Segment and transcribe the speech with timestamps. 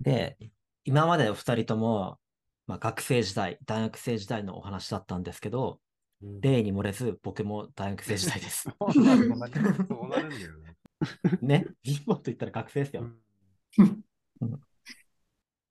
[0.00, 0.38] で、
[0.84, 2.18] 今までお二人とも、
[2.66, 8.68] まあ、学生時代、大学生時代のお話だったんですけど、うん例に漏れず僕も大学生時代です。
[8.74, 10.76] そうなるんだよね。
[11.40, 13.02] ね、貧乏と言ったら学生ですよ。
[14.40, 14.60] うん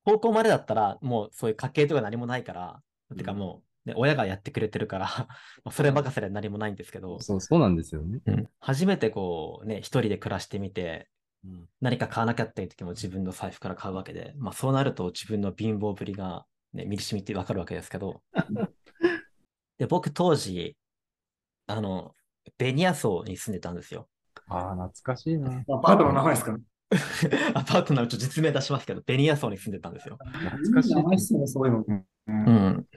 [0.06, 2.82] 高校までだったら、もうそういう家計とか何もないから、
[3.18, 5.08] てかうんもう、ね、親がやってくれてるから、
[5.66, 8.22] まあそれ任せで何もないんですけど、そう、そうなんですよね。
[8.26, 11.10] うん初めてこうね、一人で暮らしてみて、
[11.46, 18.22] うん何か買わなきゃっていう時も自分の財布から買うわけで、まあそうなると自分の貧乏ぶりが、ね、身に染みてわかるわけですけど、
[19.78, 20.76] で、僕当時、
[21.68, 22.16] あの、
[22.58, 24.10] ベニヤ層に住んでたんですよ。
[24.48, 25.52] ああ、懐かしいな。
[25.52, 26.58] アパートの名前ですか？
[27.54, 30.18] アパートのちょっと実名出しますけど、ベニヤ層に住んでたんですよ。
[30.24, 31.86] 懐かしい名前っすね、そういうの。
[31.88, 32.34] うんう
[32.70, 32.88] ん。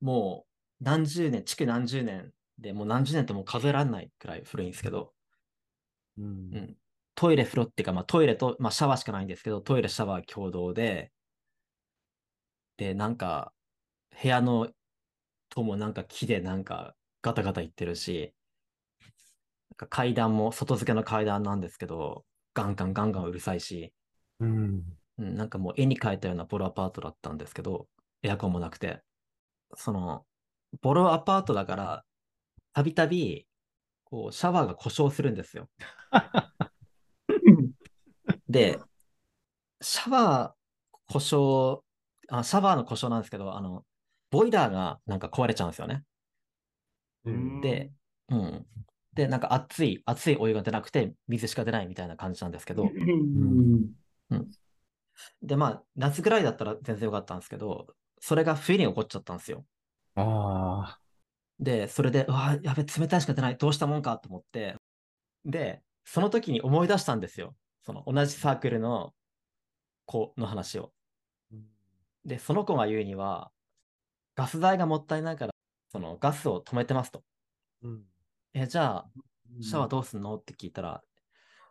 [0.00, 0.46] も
[0.80, 5.12] う何十年、築何十年で、もう何十年ってもう数えられないくらい古いんですけど、
[6.16, 6.76] うんうん
[7.14, 11.12] トイレ、風呂っていうか、まあ、トイレと、まあ、シャワーしかないんですけど、トイレ、シャワー共同で、
[12.76, 13.52] で、なんか、
[14.22, 14.68] 部屋の
[15.48, 18.34] ともなんか木でなんかガタガタ言ってるし、
[19.70, 22.24] なんか階段も外付けの階段なんですけど、
[22.54, 23.92] ガンガンガンガンうるさいし、
[24.40, 24.82] うん。
[25.18, 27.88] うん、なんかもう絵に描いたようなボロアパートだったんですけど、
[28.22, 29.02] エアコンもなくて、
[29.76, 30.26] その、
[30.80, 32.04] ボロアパートだから、
[32.72, 33.46] たびたび、
[34.04, 35.68] こう、シャワーが故障するんですよ。
[38.52, 38.78] で、
[39.80, 41.82] シャワー故障、
[42.28, 43.84] あ、シャワーの故障なんですけど、あの、
[44.30, 46.04] ボイラーがなんか壊れちゃうんですよね。
[47.24, 47.60] うん。
[47.60, 47.92] で、
[48.28, 48.66] うん。
[49.14, 52.86] で、なんか熱い、熱いお湯が出なくて、水しか出ないみたいな感じなんですけど、
[54.30, 54.50] うん。
[55.42, 59.66] で、まあ、夏ぐらいだったら全然よかったんですけど、それが冬に起こっちゃったんですよ。
[60.14, 60.98] あ
[61.58, 64.76] で、それで、うわ、やべ、冷たいしか出ない、どうしたもんかと思って、
[65.44, 67.56] で、その時に思い出したんですよ。
[67.82, 69.14] その同じサークルの
[70.06, 70.92] 子の話を。
[71.52, 71.56] あ。
[72.24, 73.50] で、その子が言うには、
[74.34, 75.54] ガス代がもったいないから、
[75.90, 77.22] そのガスを止めてますと。
[77.82, 78.04] うん。
[78.54, 79.10] え、じゃあ、
[79.60, 80.36] シャワーどうすんの？
[80.36, 81.02] って聞いたら、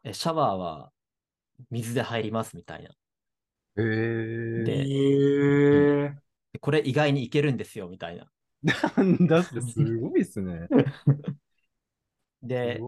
[0.03, 0.91] え、シャワーは
[1.69, 2.89] 水で入りますみたいな。
[3.77, 4.63] へえ。
[4.63, 6.15] でへえ。
[6.59, 8.29] これ意外にいけるんですよみたいな。
[8.63, 10.67] なんだってすごいっすね。
[12.47, 12.81] すで。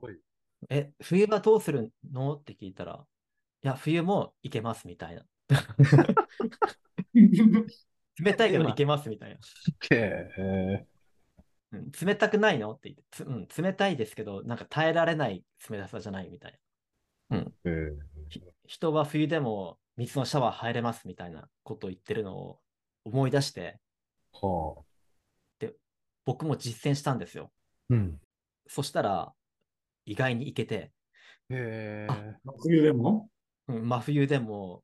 [0.69, 2.35] え、冬はどうするの？
[2.35, 3.05] って聞いたら、い
[3.67, 5.25] や、冬もいけますみたいな。
[7.13, 9.37] 冷たいけどいけますみたいな。
[9.91, 10.87] へえ。
[11.71, 16.59] うん、冷たくないのって言ってつ、うん、冷たいですけど、なんか耐えられない冷たさじゃないみたい
[17.29, 17.39] な。
[17.39, 17.93] へえ。
[18.29, 22.59] ひ人は冬でも水のシャワー入れますみたいなことを言ってるのを
[23.05, 23.79] 思い出して、
[24.31, 24.83] はあ。
[26.25, 27.51] 僕も実践したんですよ。
[27.89, 28.19] うん。
[28.67, 29.33] そしたら、
[30.05, 30.91] 意外にいけて、
[31.49, 32.07] へえ。
[32.61, 33.29] 冬でも？
[33.67, 34.83] うん、真冬でも、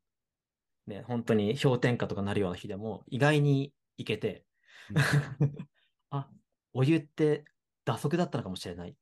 [0.88, 4.46] ね、本当に氷点下とかなるような日でも、意外にいけて、
[6.10, 6.30] あ、
[6.74, 7.46] お湯って
[7.86, 8.96] 打足だったのかもしれない。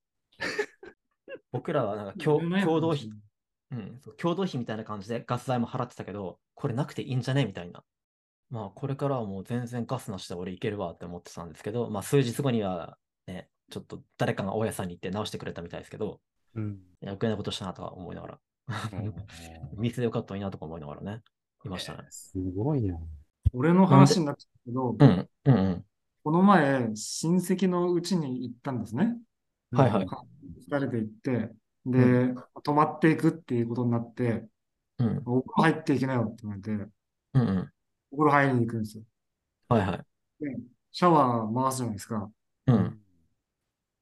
[1.51, 3.09] 僕らはなんか 共共同費、
[3.71, 7.83] うん、共同費みたいな感じでガス代も払ってたけど、これなくていいんじゃねみたいな。
[8.49, 16.21] まあ、これからはもう全然ガスなしで俺いけるわって思ってたんですけど、まあ、数日後にはね、ちょっと誰かが大家さんに行って直してくれたみたいですけど、
[16.55, 16.79] うん。
[17.01, 18.39] 余計なことしたなとか思いながら、
[19.78, 21.22] 水でよかったのになとか思いながらね、
[21.66, 22.05] いましたね。
[22.09, 22.97] すごいな。
[23.53, 25.85] 俺の話になっちゃうけど、うん、うん、うん。
[26.23, 29.17] この前、親戚のうちに行ったんですね。
[29.72, 30.07] はいはい。
[30.59, 31.51] 二人で行って、
[31.85, 32.33] で、
[32.63, 34.45] 泊まっていくっていうことになって、
[34.99, 36.91] うん、お風呂入っていけないよって言われて、うん、
[37.34, 37.72] うん。
[38.11, 39.03] お風呂入りに行くんですよ。
[39.69, 39.97] はいはい。
[40.44, 40.57] で、
[40.91, 42.29] シャワー回すじゃないですか。
[42.67, 42.99] うん。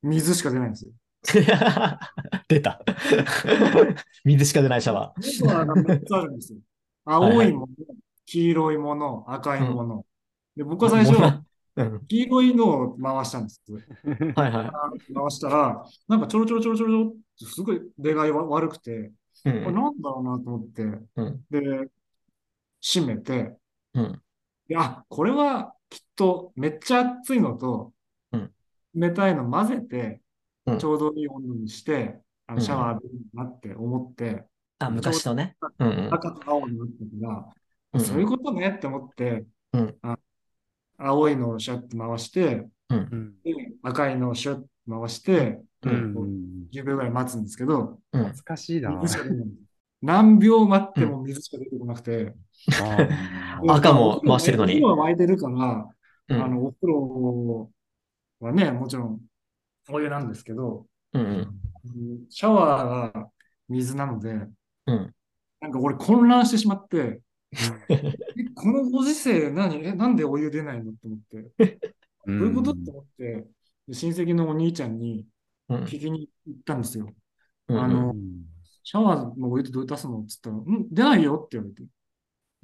[0.01, 0.91] 水しか出ないんですよ。
[2.47, 2.81] 出た。
[4.23, 5.21] 水しか出ないシャワー。
[5.21, 6.59] シャワーが3つあるんですよ。
[7.05, 7.67] 青いもの、
[8.25, 10.05] 黄色いもの、赤いもの。
[10.55, 11.43] で、僕は最初、
[11.77, 12.05] うん。
[12.07, 13.61] 黄色いのを回したんです。
[14.35, 19.01] はいは回したら、なんかちょろちょろちょろちょろってすごい出がいわ悪くて、い。
[19.01, 19.11] う
[19.43, 19.75] これん。
[19.75, 21.45] なんだろうなと思って、うん。
[21.49, 21.89] で、
[22.81, 23.57] 閉めて、
[23.93, 24.21] うん。
[24.67, 27.93] であ、これはきっとめっちゃ熱いのと
[28.31, 28.51] うん、
[28.95, 30.21] 冷たいの混ぜてうん、
[30.79, 34.43] ちょうどいい温度にして、あのうんシャワー浴びるなって思って、
[34.79, 35.55] あ、昔のね。
[35.79, 36.13] うんうん。
[36.13, 37.53] 赤と青になってたから、
[37.93, 40.17] うんそういうことねって思って、うんあ
[40.97, 43.35] 青いのをシャッと回して、うん。
[43.43, 43.53] で
[43.83, 45.89] 赤いのをシュッと回して、う。
[45.89, 46.67] うんん。
[46.73, 48.23] 10秒ぐらい待つんですけど、うん。
[48.23, 49.01] 懐かしいな。
[50.01, 52.35] 何秒待っても水しか出てこなくて、
[53.67, 55.89] 赤も回してるのにお風呂は沸いてるから、
[56.27, 57.71] うんあの、お風呂
[58.39, 59.21] はね、もちろん
[59.89, 61.21] お湯なんですけど、うん。
[61.21, 61.47] うん
[62.29, 63.29] シャワーが
[63.69, 64.31] 水なので、
[64.87, 65.13] うん。
[65.61, 67.21] なんか俺混乱してしまって、
[67.89, 68.13] え、
[68.55, 69.85] このご時世何？
[69.85, 70.91] え、なんでお湯出ないの？
[70.91, 71.19] って思っ
[71.57, 71.79] て。
[72.25, 72.71] どどういうこと？
[72.71, 73.47] って思って、
[73.87, 75.25] で親戚のお兄ちゃんに
[75.69, 77.13] うん聞きに行ったんですよ。
[77.67, 78.15] うんあの
[78.83, 80.19] シャワーのお湯ってどうやって出すの？
[80.19, 81.83] って言ったら、ん出ないよって言われて。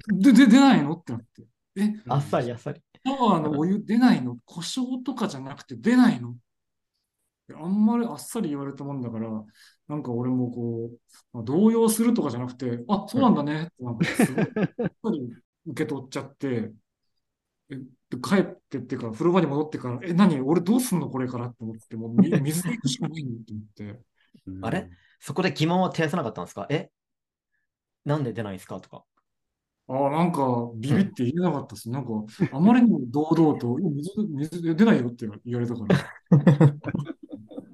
[0.08, 0.92] で、で、出ないの？
[0.92, 1.44] ってなって。
[1.76, 2.80] え、あっさりあっさり。
[3.04, 4.36] シャワーのお湯出ないの？
[4.44, 6.34] 故障とかじゃなくて出ないの？
[7.54, 9.28] あんまりあっさり言われたもんだから、
[9.88, 10.98] なんか俺もこう、
[11.32, 14.52] まあ動揺するとかじゃなくて、あ、そうなんだねって、なんかすごい、や
[14.86, 15.32] っぱり
[15.66, 16.72] 受け取っちゃって、
[17.70, 20.40] えで帰ってっていうか、風呂場に戻ってから、え、何？
[20.40, 23.34] 俺どうすんのこれからって思って、もうみ水で行くしかないのっ
[23.74, 24.00] て思って。
[24.60, 24.90] あれ？
[25.20, 26.66] そこで疑問は呈さなかったんですか？
[26.68, 26.90] え？
[28.04, 28.80] なんで出ないんですか？
[28.80, 29.04] とか。
[29.88, 31.90] ああ、なんかビビって言えなかったです。
[31.90, 32.10] なんか、
[32.52, 35.98] あまりにも堂々と、水、水出ないよって言われたから。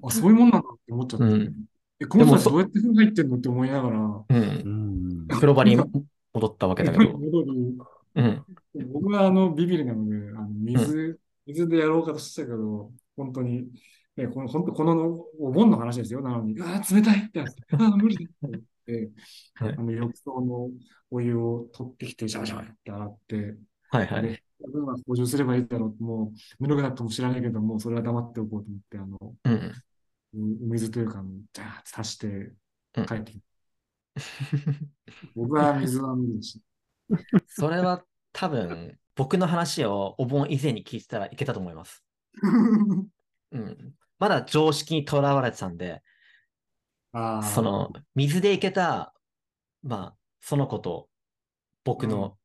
[0.08, 1.24] あ、そういうもんなんだって思っちゃって。
[1.26, 1.54] うん
[2.00, 5.24] え、この人たちでもそどうやって風呂入ってんのって思いながら、うんう。
[5.24, 5.26] ん。
[5.28, 7.04] 風呂場に戻ったわけだけど。
[7.18, 7.78] 戻り、
[8.14, 8.44] うん。
[8.92, 13.68] 僕はあのビビりなので、あの水、水でやろうかとしてたけど、本当に、
[14.16, 16.20] ね、この、本当このお盆の話ですよ。
[16.20, 17.44] なのに、ああ、冷たいってあ
[17.80, 19.10] あ、無理だって思って、
[19.54, 20.70] はいあの浴槽の
[21.10, 23.56] お湯を取ってきて、シャバシャバって洗って、
[23.90, 24.22] はいはい。
[24.22, 29.72] で、分は補充すればいいだろうと、もう、ぬるくなっても知らないけど、もうそれは黙っておこうと思って、あの、うん。
[30.34, 31.22] お水というか、
[31.52, 32.52] ジャーって足して
[32.96, 33.44] うん帰ってきて、
[35.34, 36.60] 僕は水は無理でし
[37.46, 42.04] それは多分、僕の話をお盆以前に聞いてたらいけたと思います。
[42.40, 42.48] た。
[43.52, 43.94] うん。
[44.18, 46.02] まだ常識にとらわれてたんで、
[47.12, 49.14] ああ、その、水でいけた、
[49.82, 51.08] まあ、その子と
[51.84, 52.38] 僕の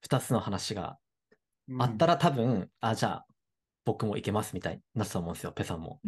[0.00, 0.98] 二つの話が
[1.68, 3.26] うんあったら多分、あ、じゃあ、
[3.84, 6.00] 僕もいけますみたいになってたと思うんですよ、ペさんも。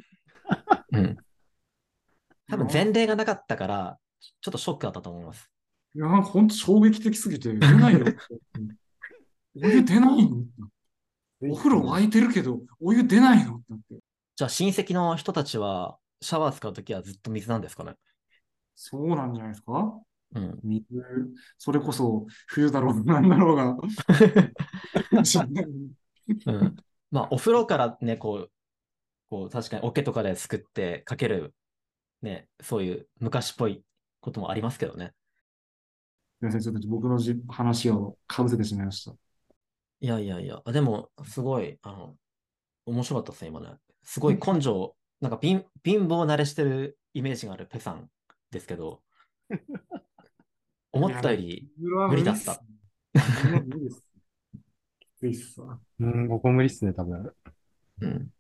[0.93, 1.17] うん。
[2.49, 3.99] 多分前例がなかったから、
[4.41, 5.51] ちょっとショックだったと思います。
[5.95, 8.07] いや、なんか本当衝撃的すぎて、出ないよ。
[9.63, 10.45] お湯出ないの？
[11.43, 13.57] お風呂沸いてるけど、お湯出ないの？
[13.57, 13.61] っ
[13.91, 13.97] て。
[14.37, 17.95] じゃあ親戚の人たちは、シャワー使うときはずっと水なんですかね
[18.75, 20.01] そうなんじゃないですか？
[20.35, 20.59] うん。
[20.63, 20.87] 水、
[21.59, 23.77] それこそ冬だろうがなんだろうが。
[26.47, 26.77] うん。
[27.11, 28.51] まあ、お風呂からね、こう、
[29.33, 31.55] こう、確かに桶とかですくってかける、
[32.21, 33.83] ね、そういう昔っぽい
[34.21, 35.15] こともありますけどね。
[36.39, 39.13] すみません、ちょっと僕のじ話をかぶせてしまいました。
[40.01, 42.15] いやいやいや、あでも、すごい、あの、
[42.85, 43.71] 面白かったですね、今ね。
[44.03, 48.11] すごい根性、なんか貧貧乏慣れしてるイメージがあるペさん
[48.51, 49.01] ですけど、
[50.93, 52.63] 思ったより、無理だった。
[53.49, 54.07] 無理です。
[55.01, 55.81] きついっすわ。
[56.01, 57.33] うん、ここ無理っすね、多分。
[58.03, 58.31] うん。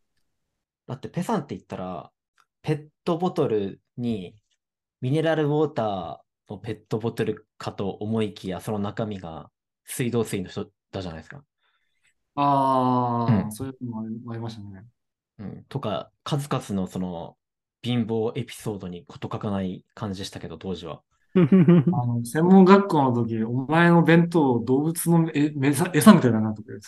[0.92, 2.12] だってペさんって言ったら、
[2.60, 4.34] ペットボトルに
[5.00, 9.50] ミネラルウォーターのペットボトルかと思いきや、その中身が
[9.86, 11.42] 水道水の人だじゃないですか。
[12.34, 14.84] ああ、うんそういうのもありましたね。
[15.38, 15.64] うん。
[15.70, 17.38] とか、数々のその
[17.82, 21.00] 貧乏エピソードに事欠かない感じでしたけど、当時は。
[21.34, 26.80] あの、専門学校の時、お前の弁当、動物のえめさ餌みたいだなとか言っ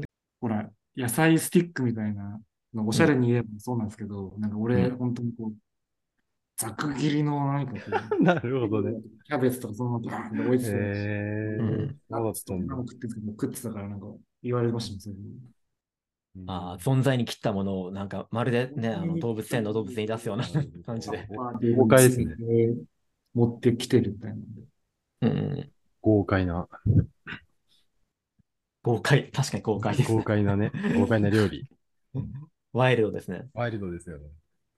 [0.00, 0.06] て。
[0.40, 2.40] ほら、野菜スティックみたいな
[2.74, 5.54] の、おしゃれに言えばそうなんですけど、なんか俺、うん本当にこう、
[6.56, 7.80] ざく切りの何かこ
[8.20, 9.00] う、なるほどね。
[9.24, 12.00] キャベツとかそのままバーンって置いてて、えうん。
[12.10, 14.06] ー、そうんだ何も食ってんですけど食ってたからなんか
[14.42, 15.54] 言われましたね、そういう
[16.46, 20.44] ああ、存在に切ったものを、なんか、まるでね、あの動物園の動物に出すような
[20.84, 21.26] 感じで。
[21.76, 22.36] 豪快ですね。
[23.34, 24.62] 持ってきてるみたいなんで。
[25.20, 25.72] うん。
[26.02, 26.68] 豪快な、
[28.84, 30.12] 豪快、確かに豪快です。
[30.12, 31.66] 豪快なね、豪快な料理。
[32.74, 33.48] ワイルドですね。
[33.54, 34.28] ワイルドですよね。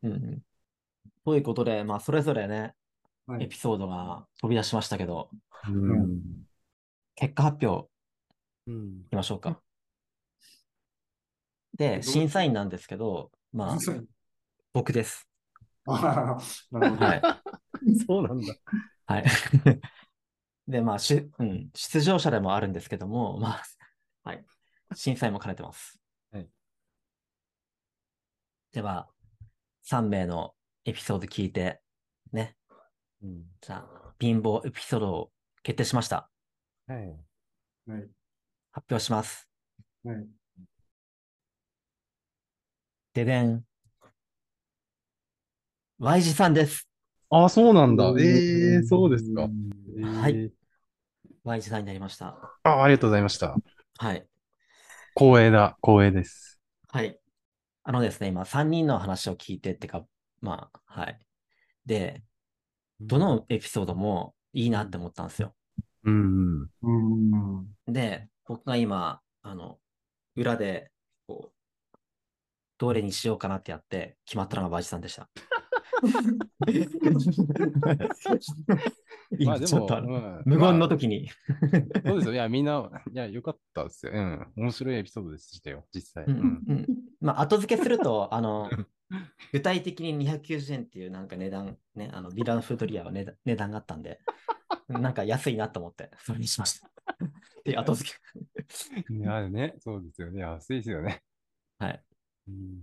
[0.04, 0.42] うんうん。
[1.24, 2.74] ということで、まあ、それぞれね、
[3.26, 3.44] はい。
[3.44, 5.28] エピソードが飛び出しましたけど、
[5.68, 6.22] うん。
[7.16, 7.88] 結果発表
[8.68, 9.00] うん。
[9.00, 9.60] いきましょうか。
[11.76, 13.78] で、審査員なんですけど、まあ、
[14.72, 15.28] 僕です。
[15.86, 17.04] ああ、なるほど。
[17.06, 17.22] はい。
[18.06, 18.54] そうなんだ。
[19.06, 19.24] はい。
[20.68, 23.62] で、まあ、し、うん、出場者でもあるんですけども、まあ、
[24.26, 24.44] はい。
[24.92, 26.00] 審査員も兼ねてます。
[26.32, 26.48] はい。
[28.72, 29.06] では、
[29.84, 30.52] 3名の
[30.84, 31.80] エピソード聞いて、
[32.32, 32.56] ね。
[33.22, 33.44] うん。
[33.60, 35.30] じゃあ、貧乏エピソードを
[35.62, 36.28] 決定しました。
[36.88, 37.06] はい。
[37.88, 38.08] はい。
[38.72, 39.48] 発表します。
[40.02, 40.26] はい。
[43.14, 43.64] ででん。
[46.00, 46.88] Y 字さんです。
[47.30, 48.12] あ、そうなんだ。
[48.18, 49.42] ええそうですか。
[49.42, 50.50] はいえー
[51.44, 52.36] Y 字さんになりました。
[52.64, 53.56] あ、ありがとうございました。
[53.98, 54.26] はい。
[55.14, 55.78] 光栄だ。
[55.82, 56.60] 光栄です。
[56.88, 57.18] はい。
[57.82, 60.04] あのですね、今、3人の話を聞いてってか、
[60.40, 61.18] まあ、はい。
[61.86, 62.22] で、
[63.00, 65.54] どのエピソードも、いいなって思ったんですよ。
[66.04, 66.68] うん。
[66.82, 67.66] うん。
[67.86, 69.78] で、僕が今、あの、
[70.34, 70.90] 裏で、
[71.26, 71.98] こう、
[72.78, 75.28] どれにしようかなってやって、決まったのがバジさんでした。
[79.44, 81.28] まあでも、ちょっとあのうん無言のまあ時に。
[82.06, 82.34] そうですよ。
[82.34, 84.12] いや、みんな、いや、よかったですよ。
[84.14, 84.52] うん。
[84.56, 86.24] 面白いエピソードでしたよ、実際。
[86.24, 86.40] ううんん。
[86.68, 86.86] うん
[87.20, 88.70] まあ、後付けすると、 あの、
[89.52, 94.20] 具体的に290円っていうなんか値段、ね、あの、ビラのフードリアは値段値段があったんで、
[94.88, 96.90] なんか安いなと思って、それにしました。
[97.64, 99.14] で、後付け。
[99.14, 100.40] いや、ね、そうですよね。
[100.40, 101.22] 安いですよね。
[101.78, 102.04] はい。
[102.48, 102.82] うん。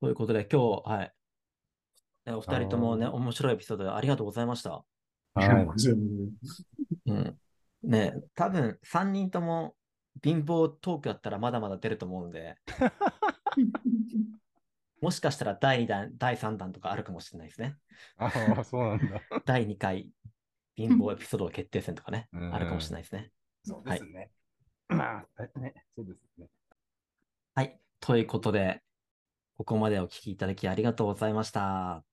[0.00, 1.14] ということで、今日、はい。
[2.26, 4.84] ねお二人ともね、面白いエピソードでありがとうございました。
[5.34, 5.48] はい。
[7.06, 7.38] うん。
[7.82, 9.74] ね、多分3人とも
[10.22, 12.56] 貧乏トークだったらまだまだ出ると思うんで、
[15.00, 17.76] もしかしたら第2弾、第3弾とかあるかもしれないですね。
[18.16, 19.20] ああ、そうなんだ。
[19.44, 20.10] 第2回
[20.76, 23.32] 貧乏エピソード決定戦とかね、うんあるかもしれないですね。
[23.64, 24.30] そうですね。
[24.88, 26.48] まあ、ね、そうですね。
[27.54, 27.78] はい。
[28.00, 28.82] ということで、
[29.56, 32.04] ここまでお聞きいただきありがとうございました。